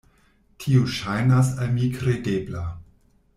[0.63, 2.65] Tio ŝajnas al mi kredebla.